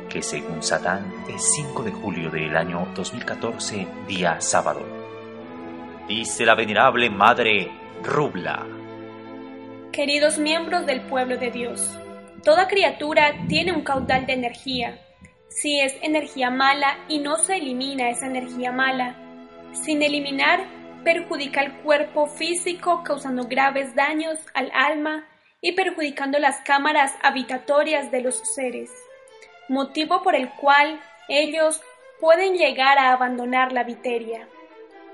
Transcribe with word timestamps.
que 0.08 0.22
según 0.22 0.62
Satán 0.64 1.12
es 1.28 1.42
5 1.56 1.82
de 1.84 1.92
julio 1.92 2.30
del 2.30 2.56
año 2.56 2.88
2014, 2.96 3.88
día 4.08 4.40
sábado. 4.40 4.86
Dice 6.08 6.46
la 6.46 6.54
venerable 6.56 7.10
Madre 7.10 7.72
Rubla. 8.04 8.77
Queridos 9.98 10.38
miembros 10.38 10.86
del 10.86 11.02
pueblo 11.02 11.38
de 11.38 11.50
Dios, 11.50 11.98
toda 12.44 12.68
criatura 12.68 13.34
tiene 13.50 13.72
un 13.72 13.82
caudal 13.82 14.28
de 14.28 14.34
energía. 14.34 15.00
Si 15.50 15.80
es 15.80 15.96
energía 16.04 16.52
mala 16.52 17.00
y 17.08 17.18
no 17.18 17.38
se 17.38 17.56
elimina 17.56 18.12
esa 18.12 18.28
energía 18.28 18.72
mala, 18.72 19.16
sin 19.72 20.04
eliminar 20.04 20.64
perjudica 21.04 21.62
el 21.62 21.74
cuerpo 21.82 22.28
físico 22.28 23.02
causando 23.04 23.48
graves 23.48 23.96
daños 23.96 24.38
al 24.54 24.70
alma 24.72 25.28
y 25.62 25.72
perjudicando 25.72 26.38
las 26.38 26.62
cámaras 26.62 27.16
habitatorias 27.24 28.12
de 28.12 28.22
los 28.22 28.40
seres, 28.54 28.92
motivo 29.68 30.22
por 30.22 30.36
el 30.36 30.52
cual 30.52 31.02
ellos 31.28 31.82
pueden 32.20 32.54
llegar 32.54 33.00
a 33.00 33.14
abandonar 33.14 33.72
la 33.72 33.84
viteria. 33.84 34.48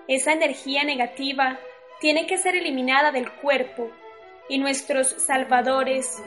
Esa 0.09 0.33
energía 0.33 0.83
negativa 0.83 1.57
tiene 2.01 2.27
que 2.27 2.37
ser 2.37 2.57
eliminada 2.57 3.13
del 3.13 3.31
cuerpo 3.31 3.89
y 4.49 4.57
nuestros 4.57 5.07
salvadores, 5.07 6.21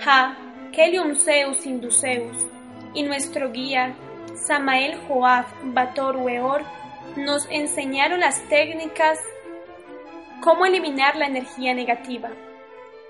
Ja, 0.00 0.36
Kelium 0.72 1.14
Zeus 1.14 1.66
Induceus, 1.66 2.46
y 2.94 3.02
nuestro 3.02 3.50
guía, 3.52 3.94
Samael 4.46 4.98
Joab 5.06 5.46
Bator 5.62 6.16
Weor, 6.16 6.62
nos 7.16 7.46
enseñaron 7.50 8.20
las 8.20 8.40
técnicas 8.48 9.18
cómo 10.42 10.66
eliminar 10.66 11.16
la 11.16 11.26
energía 11.26 11.74
negativa. 11.74 12.30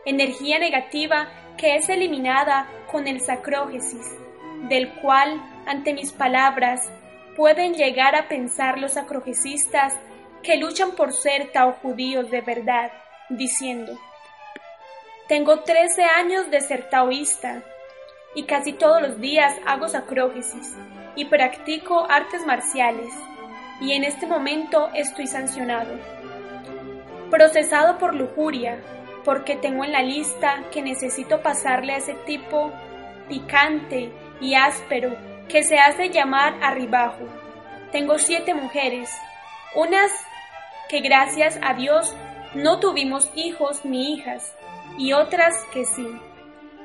Energía 0.04 0.58
negativa 0.58 1.28
que 1.56 1.76
es 1.76 1.88
eliminada 1.88 2.68
con 2.90 3.06
el 3.06 3.20
sacrógesis, 3.20 4.06
del 4.68 4.92
cual, 5.00 5.40
ante 5.66 5.94
mis 5.94 6.12
palabras, 6.12 6.90
pueden 7.36 7.74
llegar 7.74 8.14
a 8.14 8.28
pensar 8.28 8.78
los 8.78 8.92
sacrogesistas 8.92 9.94
que 10.42 10.56
luchan 10.56 10.92
por 10.92 11.12
ser 11.12 11.50
tao 11.52 11.72
judíos 11.72 12.30
de 12.30 12.40
verdad, 12.42 12.92
diciendo, 13.30 13.98
tengo 15.28 15.60
13 15.60 16.02
años 16.04 16.50
de 16.50 16.60
ser 16.60 16.90
taoísta 16.90 17.62
y 18.34 18.44
casi 18.44 18.72
todos 18.72 19.00
los 19.00 19.20
días 19.20 19.54
hago 19.66 19.88
sacrógesis 19.88 20.76
y 21.16 21.24
practico 21.26 22.06
artes 22.10 22.44
marciales 22.44 23.12
y 23.80 23.92
en 23.92 24.04
este 24.04 24.26
momento 24.26 24.90
estoy 24.94 25.26
sancionado. 25.26 25.94
Procesado 27.30 27.98
por 27.98 28.14
lujuria 28.14 28.78
porque 29.24 29.56
tengo 29.56 29.84
en 29.84 29.92
la 29.92 30.02
lista 30.02 30.62
que 30.70 30.82
necesito 30.82 31.40
pasarle 31.40 31.94
a 31.94 31.98
ese 31.98 32.14
tipo 32.26 32.70
picante 33.28 34.12
y 34.40 34.54
áspero 34.54 35.16
que 35.48 35.62
se 35.62 35.78
hace 35.78 36.10
llamar 36.10 36.54
arribajo. 36.62 37.26
Tengo 37.92 38.18
siete 38.18 38.52
mujeres, 38.52 39.10
unas 39.74 40.10
que 40.88 41.00
gracias 41.00 41.58
a 41.62 41.74
Dios 41.74 42.14
no 42.54 42.78
tuvimos 42.78 43.30
hijos 43.34 43.84
ni 43.84 44.12
hijas, 44.12 44.54
y 44.98 45.12
otras 45.12 45.54
que 45.72 45.84
sí. 45.84 46.06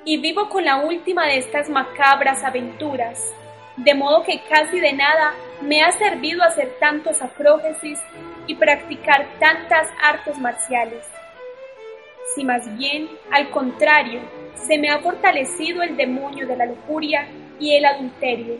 Y 0.05 0.17
vivo 0.17 0.49
con 0.49 0.65
la 0.65 0.77
última 0.77 1.25
de 1.25 1.37
estas 1.37 1.69
macabras 1.69 2.43
aventuras, 2.43 3.33
de 3.77 3.93
modo 3.93 4.23
que 4.23 4.41
casi 4.49 4.79
de 4.79 4.93
nada 4.93 5.33
me 5.61 5.83
ha 5.83 5.91
servido 5.91 6.43
hacer 6.43 6.75
tantos 6.79 7.21
acrógesis 7.21 7.99
y 8.47 8.55
practicar 8.55 9.27
tantas 9.39 9.87
artes 10.01 10.37
marciales. 10.39 11.05
Si 12.35 12.43
más 12.43 12.77
bien, 12.77 13.09
al 13.31 13.49
contrario, 13.49 14.21
se 14.55 14.77
me 14.77 14.89
ha 14.89 14.99
fortalecido 14.99 15.81
el 15.83 15.97
demonio 15.97 16.47
de 16.47 16.55
la 16.55 16.65
lujuria 16.65 17.27
y 17.59 17.75
el 17.75 17.85
adulterio. 17.85 18.57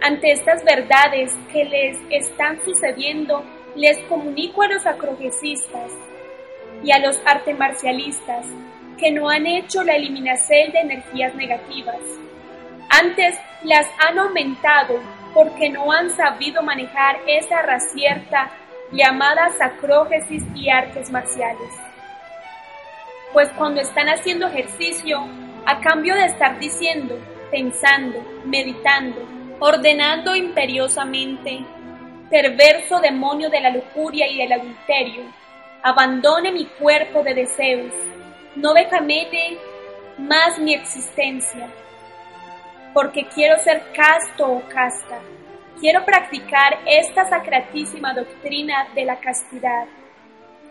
Ante 0.00 0.32
estas 0.32 0.64
verdades 0.64 1.32
que 1.52 1.64
les 1.64 1.98
están 2.10 2.60
sucediendo, 2.64 3.44
les 3.76 3.98
comunico 4.08 4.62
a 4.62 4.68
los 4.68 4.84
acrogesistas 4.84 5.92
y 6.82 6.92
a 6.92 6.98
los 6.98 7.18
artes 7.24 7.56
marcialistas 7.58 8.46
que 8.98 9.10
no 9.10 9.28
han 9.28 9.46
hecho 9.46 9.82
la 9.82 9.96
eliminación 9.96 10.72
de 10.72 10.80
energías 10.80 11.34
negativas. 11.34 11.98
Antes 12.88 13.36
las 13.64 13.86
han 13.98 14.18
aumentado 14.18 15.00
porque 15.34 15.70
no 15.70 15.90
han 15.90 16.10
sabido 16.10 16.62
manejar 16.62 17.16
esa 17.26 17.62
racierta 17.62 18.50
llamada 18.92 19.50
sacrógesis 19.56 20.44
y 20.54 20.68
artes 20.68 21.10
marciales. 21.10 21.72
Pues 23.32 23.48
cuando 23.56 23.80
están 23.80 24.08
haciendo 24.08 24.46
ejercicio, 24.46 25.26
a 25.64 25.80
cambio 25.80 26.14
de 26.14 26.26
estar 26.26 26.58
diciendo, 26.58 27.18
pensando, 27.50 28.22
meditando, 28.44 29.26
ordenando 29.58 30.36
imperiosamente, 30.36 31.64
perverso 32.30 33.00
demonio 33.00 33.48
de 33.48 33.60
la 33.60 33.70
lujuria 33.70 34.28
y 34.28 34.38
del 34.38 34.52
adulterio, 34.52 35.22
abandone 35.82 36.52
mi 36.52 36.66
cuerpo 36.66 37.22
de 37.24 37.34
deseos, 37.34 37.92
no 38.54 38.72
becamete 38.72 39.58
más 40.16 40.58
mi 40.58 40.74
existencia, 40.74 41.68
porque 42.94 43.26
quiero 43.34 43.58
ser 43.58 43.82
casto 43.92 44.46
o 44.46 44.62
casta, 44.68 45.18
quiero 45.80 46.04
practicar 46.04 46.78
esta 46.86 47.28
sacratísima 47.28 48.14
doctrina 48.14 48.88
de 48.94 49.04
la 49.04 49.18
castidad, 49.18 49.86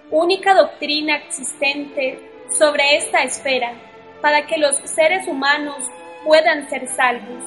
única 0.10 0.54
doctrina 0.54 1.18
existente 1.18 2.20
sobre 2.58 2.96
esta 2.96 3.24
esfera, 3.24 3.74
para 4.22 4.46
que 4.46 4.58
los 4.58 4.78
seres 4.78 5.28
humanos 5.28 5.90
puedan 6.24 6.70
ser 6.70 6.88
salvos, 6.88 7.44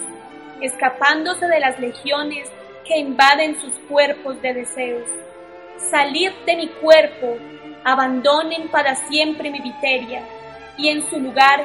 escapándose 0.60 1.46
de 1.46 1.60
las 1.60 1.78
legiones 1.78 2.50
que 2.84 2.98
invaden 2.98 3.58
sus 3.60 3.72
cuerpos 3.88 4.42
de 4.42 4.52
deseos. 4.52 5.08
Salid 5.76 6.30
de 6.46 6.56
mi 6.56 6.68
cuerpo 6.68 7.36
abandonen 7.84 8.68
para 8.68 8.94
siempre 8.94 9.50
mi 9.50 9.60
viteria, 9.60 10.22
y 10.76 10.88
en 10.88 11.08
su 11.08 11.20
lugar 11.20 11.64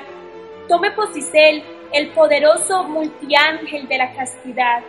tome 0.67 0.91
Posicel 0.91 1.63
el 1.91 2.09
poderoso 2.09 2.83
multiángel 2.83 3.87
de 3.87 3.97
la 3.97 4.13
castidad, 4.13 4.81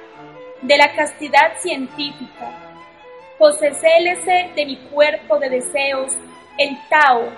de 0.62 0.76
la 0.76 0.92
castidad 0.94 1.56
científica. 1.58 2.50
Posecélese 3.38 4.50
de 4.54 4.66
mi 4.66 4.76
cuerpo 4.76 5.38
de 5.38 5.48
deseos 5.48 6.12
el 6.58 6.76
Tao, 6.88 7.28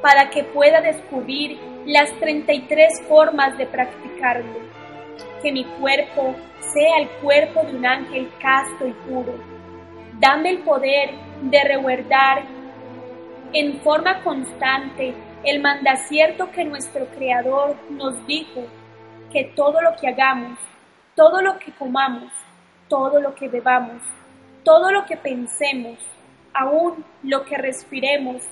para 0.00 0.30
que 0.30 0.44
pueda 0.44 0.80
descubrir 0.80 1.58
las 1.86 2.12
33 2.20 3.02
formas 3.08 3.58
de 3.58 3.66
practicarlo. 3.66 4.60
Que 5.42 5.50
mi 5.50 5.64
cuerpo 5.64 6.36
sea 6.72 6.98
el 6.98 7.08
cuerpo 7.20 7.62
de 7.64 7.76
un 7.76 7.86
ángel 7.86 8.30
casto 8.40 8.86
y 8.86 8.92
puro. 8.92 9.57
Dame 10.20 10.50
el 10.50 10.58
poder 10.58 11.10
de 11.42 11.62
reguardar 11.62 12.42
en 13.52 13.80
forma 13.82 14.20
constante 14.24 15.14
el 15.44 15.60
mandacierto 15.60 16.50
que 16.50 16.64
nuestro 16.64 17.06
Creador 17.06 17.76
nos 17.90 18.26
dijo 18.26 18.64
que 19.32 19.44
todo 19.54 19.80
lo 19.80 19.94
que 19.94 20.08
hagamos, 20.08 20.58
todo 21.14 21.40
lo 21.40 21.58
que 21.60 21.70
comamos, 21.72 22.32
todo 22.88 23.20
lo 23.20 23.34
que 23.36 23.48
bebamos, 23.48 24.02
todo 24.64 24.90
lo 24.90 25.06
que 25.06 25.16
pensemos, 25.16 25.98
aún 26.52 27.04
lo 27.22 27.44
que 27.44 27.56
respiremos, 27.56 28.42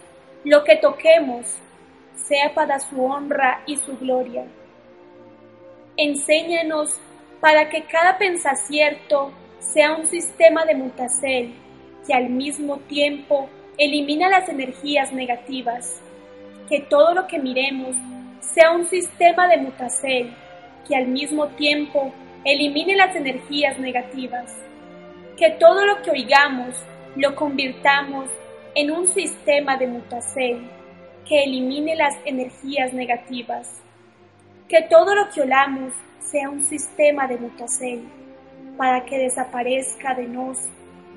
lo 0.44 0.62
que 0.62 0.76
toquemos, 0.76 1.58
sea 2.14 2.54
para 2.54 2.78
su 2.78 3.04
honra 3.04 3.62
y 3.66 3.76
su 3.76 3.96
gloria. 3.98 4.44
Enséñanos 5.96 7.00
para 7.40 7.68
que 7.68 7.84
cada 7.86 8.18
pensacierto 8.18 9.32
sea 9.72 9.94
un 9.94 10.06
sistema 10.06 10.64
de 10.64 10.74
mutacel 10.74 11.54
que 12.06 12.14
al 12.14 12.30
mismo 12.30 12.78
tiempo 12.78 13.48
elimina 13.78 14.28
las 14.28 14.48
energías 14.48 15.12
negativas. 15.12 16.00
que 16.68 16.80
todo 16.80 17.14
lo 17.14 17.28
que 17.28 17.38
miremos 17.38 17.94
sea 18.40 18.72
un 18.72 18.86
sistema 18.86 19.46
de 19.46 19.58
mutacel 19.58 20.34
que 20.88 20.96
al 20.96 21.06
mismo 21.06 21.46
tiempo 21.48 22.12
elimine 22.44 22.96
las 22.96 23.14
energías 23.14 23.78
negativas. 23.78 24.52
Que 25.36 25.50
todo 25.50 25.86
lo 25.86 26.02
que 26.02 26.10
oigamos 26.10 26.74
lo 27.14 27.36
convirtamos 27.36 28.28
en 28.74 28.90
un 28.90 29.06
sistema 29.06 29.76
de 29.76 29.86
mutacel 29.86 30.68
que 31.28 31.44
elimine 31.44 31.94
las 31.94 32.16
energías 32.24 32.92
negativas. 32.92 33.80
Que 34.68 34.82
todo 34.82 35.14
lo 35.14 35.30
que 35.30 35.42
olamos 35.42 35.92
sea 36.18 36.50
un 36.50 36.64
sistema 36.64 37.28
de 37.28 37.36
mutacel 37.36 38.08
para 38.76 39.04
que 39.04 39.18
desaparezca 39.18 40.14
de 40.14 40.26
nos 40.26 40.58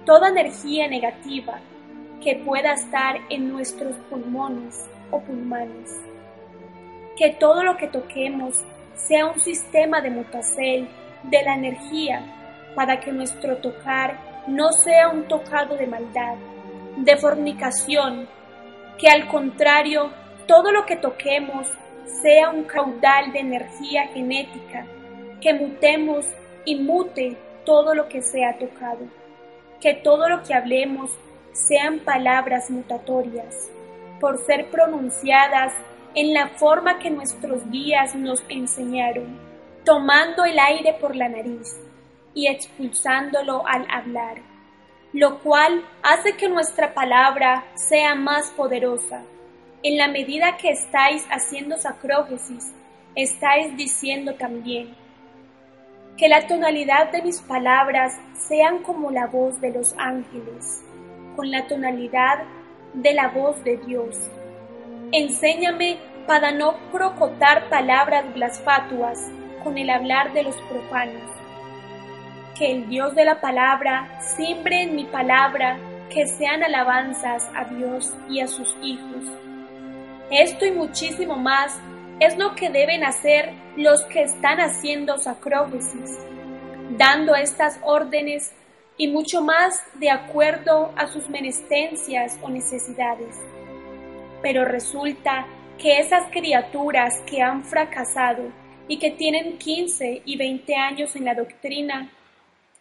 toda 0.05 0.29
energía 0.29 0.87
negativa 0.87 1.59
que 2.21 2.35
pueda 2.35 2.73
estar 2.73 3.17
en 3.29 3.49
nuestros 3.49 3.95
pulmones 4.09 4.87
o 5.11 5.21
pulmones. 5.21 5.91
Que 7.17 7.31
todo 7.31 7.63
lo 7.63 7.77
que 7.77 7.87
toquemos 7.87 8.63
sea 8.95 9.25
un 9.25 9.39
sistema 9.39 10.01
de 10.01 10.09
mutacel 10.09 10.87
de 11.23 11.43
la 11.43 11.55
energía 11.55 12.23
para 12.75 12.99
que 12.99 13.11
nuestro 13.11 13.57
tocar 13.57 14.17
no 14.47 14.71
sea 14.71 15.09
un 15.09 15.27
tocado 15.27 15.75
de 15.75 15.87
maldad, 15.87 16.35
de 16.97 17.17
fornicación, 17.17 18.27
que 18.97 19.07
al 19.07 19.27
contrario 19.27 20.11
todo 20.47 20.71
lo 20.71 20.85
que 20.85 20.95
toquemos 20.95 21.67
sea 22.21 22.49
un 22.49 22.63
caudal 22.63 23.31
de 23.31 23.39
energía 23.39 24.07
genética, 24.07 24.85
que 25.41 25.53
mutemos 25.53 26.25
y 26.65 26.75
mute 26.75 27.37
todo 27.69 27.93
lo 27.93 28.09
que 28.09 28.23
sea 28.23 28.57
tocado, 28.57 29.05
que 29.79 29.93
todo 29.93 30.27
lo 30.27 30.41
que 30.41 30.55
hablemos 30.55 31.11
sean 31.51 31.99
palabras 31.99 32.71
mutatorias, 32.71 33.69
por 34.19 34.43
ser 34.43 34.71
pronunciadas 34.71 35.71
en 36.15 36.33
la 36.33 36.47
forma 36.47 36.97
que 36.97 37.11
nuestros 37.11 37.69
guías 37.69 38.15
nos 38.15 38.43
enseñaron, 38.49 39.39
tomando 39.85 40.45
el 40.45 40.57
aire 40.57 40.97
por 40.99 41.15
la 41.15 41.29
nariz 41.29 41.79
y 42.33 42.47
expulsándolo 42.47 43.67
al 43.67 43.85
hablar, 43.91 44.37
lo 45.13 45.37
cual 45.37 45.85
hace 46.01 46.35
que 46.37 46.49
nuestra 46.49 46.95
palabra 46.95 47.65
sea 47.75 48.15
más 48.15 48.49
poderosa. 48.49 49.21
En 49.83 49.95
la 49.95 50.07
medida 50.07 50.57
que 50.57 50.71
estáis 50.71 51.23
haciendo 51.29 51.77
sacrógesis, 51.77 52.73
estáis 53.13 53.77
diciendo 53.77 54.33
también, 54.33 54.95
que 56.19 56.27
la 56.27 56.45
tonalidad 56.47 57.13
de 57.13 57.21
mis 57.21 57.39
palabras 57.39 58.19
sean 58.33 58.79
como 58.83 59.09
la 59.09 59.27
voz 59.27 59.61
de 59.61 59.71
los 59.71 59.95
ángeles, 59.97 60.83
con 61.37 61.49
la 61.49 61.65
tonalidad 61.67 62.43
de 62.93 63.13
la 63.13 63.29
voz 63.29 63.63
de 63.63 63.77
Dios. 63.77 64.29
Enséñame 65.13 65.97
para 66.27 66.51
no 66.51 66.75
procotar 66.91 67.69
palabras 67.69 68.33
blasfatuas 68.33 69.31
con 69.63 69.77
el 69.77 69.89
hablar 69.89 70.33
de 70.33 70.43
los 70.43 70.55
profanos. 70.63 71.23
Que 72.57 72.73
el 72.73 72.89
Dios 72.89 73.15
de 73.15 73.23
la 73.23 73.39
palabra 73.39 74.19
siembre 74.19 74.83
en 74.83 74.95
mi 74.97 75.05
palabra 75.05 75.79
que 76.09 76.27
sean 76.27 76.63
alabanzas 76.63 77.49
a 77.55 77.63
Dios 77.63 78.13
y 78.29 78.41
a 78.41 78.47
sus 78.47 78.75
hijos. 78.81 79.23
Esto 80.29 80.65
y 80.65 80.71
muchísimo 80.71 81.37
más 81.37 81.79
es 82.19 82.37
lo 82.37 82.55
que 82.55 82.69
deben 82.69 83.03
hacer 83.03 83.53
los 83.77 84.03
que 84.05 84.23
están 84.23 84.59
haciendo 84.59 85.17
sacrógesis, 85.17 86.17
dando 86.97 87.35
estas 87.35 87.79
órdenes 87.83 88.51
y 88.97 89.07
mucho 89.07 89.41
más 89.41 89.81
de 89.95 90.11
acuerdo 90.11 90.91
a 90.97 91.07
sus 91.07 91.29
menestencias 91.29 92.37
o 92.41 92.49
necesidades. 92.49 93.37
Pero 94.41 94.65
resulta 94.65 95.47
que 95.77 95.99
esas 95.99 96.29
criaturas 96.31 97.13
que 97.25 97.41
han 97.41 97.63
fracasado 97.63 98.51
y 98.89 98.97
que 98.99 99.11
tienen 99.11 99.57
15 99.57 100.23
y 100.25 100.35
20 100.35 100.75
años 100.75 101.15
en 101.15 101.23
la 101.23 101.35
doctrina, 101.35 102.11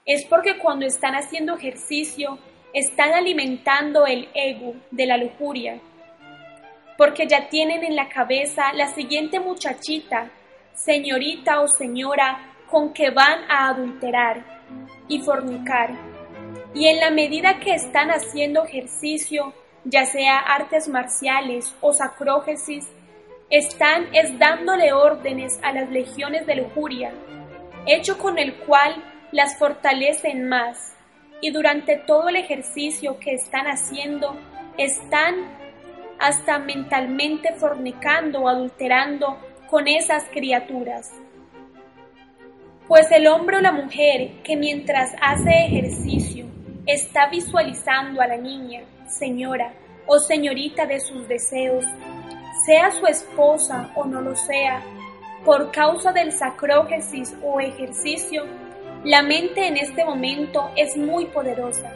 es 0.05 0.25
porque 0.25 0.59
cuando 0.59 0.87
están 0.87 1.15
haciendo 1.15 1.55
ejercicio 1.55 2.39
están 2.73 3.13
alimentando 3.13 4.07
el 4.07 4.29
ego 4.35 4.75
de 4.91 5.07
la 5.07 5.19
lujuria, 5.19 5.81
porque 6.99 7.29
ya 7.29 7.49
tienen 7.49 7.85
en 7.85 7.95
la 7.95 8.09
cabeza 8.09 8.73
la 8.75 8.89
siguiente 8.89 9.39
muchachita, 9.39 10.31
señorita 10.75 11.61
o 11.61 11.69
señora 11.69 12.57
con 12.69 12.93
que 12.93 13.11
van 13.11 13.49
a 13.49 13.69
adulterar 13.69 14.45
y 15.07 15.21
fornicar. 15.21 15.93
Y 16.75 16.89
en 16.89 16.99
la 16.99 17.11
medida 17.11 17.61
que 17.61 17.73
están 17.73 18.11
haciendo 18.11 18.65
ejercicio, 18.65 19.55
ya 19.85 20.05
sea 20.07 20.39
artes 20.39 20.89
marciales 20.89 21.73
o 21.81 21.93
sacrógesis, 21.93 22.87
están 23.49 24.09
es 24.13 24.37
dándole 24.37 24.93
órdenes 24.93 25.61
a 25.63 25.73
las 25.73 25.89
legiones 25.91 26.47
de 26.47 26.57
lujuria, 26.57 27.13
hecho 27.87 28.19
con 28.19 28.39
el 28.39 28.55
cual 28.57 29.05
las 29.31 29.57
fortalecen 29.57 30.49
más, 30.49 30.97
y 31.41 31.53
durante 31.53 31.97
todo 31.97 32.29
el 32.29 32.37
ejercicio 32.37 33.21
que 33.21 33.35
están 33.35 33.67
haciendo, 33.67 34.37
están 34.77 35.68
hasta 36.19 36.59
mentalmente 36.59 37.55
fornicando 37.55 38.41
o 38.41 38.49
adulterando 38.49 39.39
con 39.69 39.87
esas 39.87 40.25
criaturas. 40.31 41.13
Pues 42.87 43.11
el 43.13 43.27
hombre 43.27 43.59
o 43.59 43.61
la 43.61 43.73
mujer 43.73 44.43
que 44.43 44.57
mientras 44.57 45.15
hace 45.21 45.51
ejercicio 45.67 46.47
está 46.87 47.29
visualizando 47.29 48.21
a 48.23 48.27
la 48.27 48.37
niña, 48.37 48.83
señora 49.07 49.75
o 50.07 50.19
señorita 50.19 50.87
de 50.87 51.01
sus 51.01 51.29
deseos, 51.29 51.85
sea 52.65 52.91
su 52.91 53.07
esposa 53.07 53.91
o 53.95 54.07
no 54.07 54.23
lo 54.23 54.35
sea, 54.35 54.83
por 55.45 55.71
causa 55.71 56.13
del 56.13 56.33
sacrógesis 56.33 57.37
o 57.43 57.61
ejercicio, 57.61 58.45
la 59.05 59.23
mente 59.23 59.67
en 59.67 59.77
este 59.77 60.05
momento 60.05 60.71
es 60.77 60.97
muy 60.97 61.27
poderosa 61.27 61.93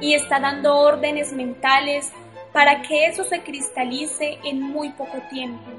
y 0.00 0.14
está 0.14 0.40
dando 0.40 0.76
órdenes 0.76 1.32
mentales 1.32 2.10
para 2.52 2.82
que 2.82 3.06
eso 3.06 3.24
se 3.24 3.42
cristalice 3.42 4.38
en 4.44 4.60
muy 4.60 4.90
poco 4.90 5.18
tiempo, 5.30 5.70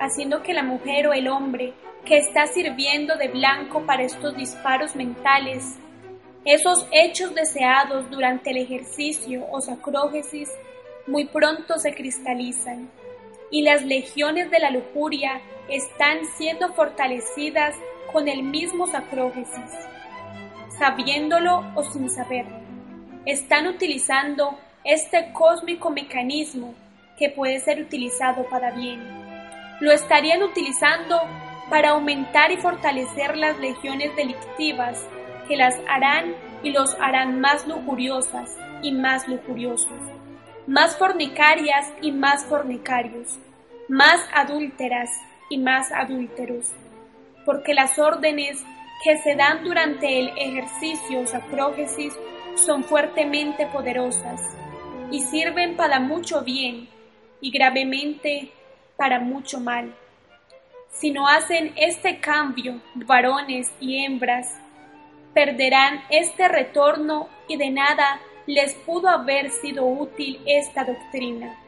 haciendo 0.00 0.42
que 0.42 0.54
la 0.54 0.62
mujer 0.62 1.06
o 1.06 1.12
el 1.12 1.28
hombre 1.28 1.74
que 2.04 2.18
está 2.18 2.46
sirviendo 2.46 3.16
de 3.16 3.28
blanco 3.28 3.84
para 3.84 4.02
estos 4.04 4.36
disparos 4.36 4.94
mentales, 4.94 5.76
esos 6.44 6.86
hechos 6.92 7.34
deseados 7.34 8.08
durante 8.10 8.50
el 8.50 8.58
ejercicio 8.58 9.44
o 9.50 9.60
sacrógesis, 9.60 10.50
muy 11.06 11.26
pronto 11.26 11.78
se 11.78 11.94
cristalizan 11.94 12.90
y 13.50 13.62
las 13.62 13.84
legiones 13.84 14.50
de 14.50 14.58
la 14.58 14.70
lujuria 14.70 15.40
están 15.68 16.24
siendo 16.36 16.72
fortalecidas 16.74 17.74
con 18.12 18.28
el 18.28 18.42
mismo 18.42 18.86
sacrógesis, 18.86 19.72
sabiéndolo 20.78 21.64
o 21.74 21.82
sin 21.84 22.08
saberlo. 22.08 22.60
Están 23.24 23.66
utilizando 23.66 24.58
este 24.86 25.32
cósmico 25.32 25.90
mecanismo 25.90 26.72
que 27.18 27.28
puede 27.28 27.58
ser 27.58 27.80
utilizado 27.80 28.44
para 28.48 28.70
bien. 28.70 29.02
Lo 29.80 29.90
estarían 29.90 30.44
utilizando 30.44 31.20
para 31.68 31.90
aumentar 31.90 32.52
y 32.52 32.56
fortalecer 32.56 33.36
las 33.36 33.58
legiones 33.58 34.14
delictivas 34.14 35.04
que 35.48 35.56
las 35.56 35.74
harán 35.88 36.34
y 36.62 36.70
los 36.70 36.94
harán 37.00 37.40
más 37.40 37.66
lujuriosas 37.66 38.56
y 38.80 38.92
más 38.92 39.26
lujuriosos, 39.26 39.98
más 40.68 40.96
fornicarias 40.96 41.92
y 42.00 42.12
más 42.12 42.44
fornicarios, 42.44 43.40
más 43.88 44.20
adúlteras 44.34 45.10
y 45.50 45.58
más 45.58 45.90
adúlteros, 45.90 46.72
porque 47.44 47.74
las 47.74 47.98
órdenes 47.98 48.62
que 49.02 49.18
se 49.18 49.34
dan 49.34 49.64
durante 49.64 50.20
el 50.20 50.28
ejercicio 50.36 51.20
o 51.20 51.26
sacrógesis 51.26 52.14
son 52.54 52.84
fuertemente 52.84 53.66
poderosas 53.66 54.56
y 55.10 55.22
sirven 55.22 55.76
para 55.76 56.00
mucho 56.00 56.42
bien 56.42 56.88
y 57.40 57.50
gravemente 57.50 58.50
para 58.96 59.20
mucho 59.20 59.60
mal. 59.60 59.94
Si 60.90 61.10
no 61.10 61.28
hacen 61.28 61.72
este 61.76 62.20
cambio, 62.20 62.80
varones 62.94 63.70
y 63.80 64.04
hembras, 64.04 64.58
perderán 65.34 66.02
este 66.08 66.48
retorno 66.48 67.28
y 67.48 67.56
de 67.56 67.70
nada 67.70 68.20
les 68.46 68.74
pudo 68.74 69.08
haber 69.08 69.50
sido 69.50 69.84
útil 69.84 70.40
esta 70.46 70.84
doctrina, 70.84 71.58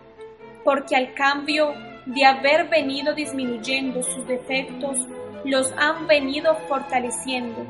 porque 0.65 0.97
al 0.97 1.13
cambio 1.13 1.75
de 2.07 2.25
haber 2.25 2.69
venido 2.69 3.15
disminuyendo 3.15 4.03
sus 4.03 4.27
defectos, 4.27 4.97
los 5.45 5.73
han 5.77 6.07
venido 6.07 6.55
fortaleciendo. 6.69 7.67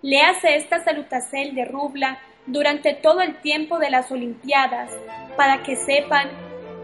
Le 0.00 0.22
hace 0.22 0.56
esta 0.56 0.82
salutacel 0.82 1.54
de 1.54 1.64
Rubla 1.64 2.18
durante 2.48 2.94
todo 2.94 3.20
el 3.20 3.40
tiempo 3.40 3.78
de 3.78 3.90
las 3.90 4.10
Olimpiadas 4.10 4.90
para 5.36 5.62
que 5.62 5.76
sepan 5.76 6.30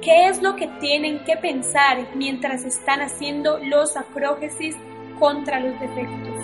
qué 0.00 0.28
es 0.28 0.40
lo 0.42 0.54
que 0.56 0.68
tienen 0.80 1.24
que 1.24 1.36
pensar 1.36 2.08
mientras 2.14 2.64
están 2.64 3.00
haciendo 3.00 3.58
los 3.58 3.96
acrógesis 3.96 4.76
contra 5.18 5.58
los 5.60 5.78
defectos. 5.80 6.38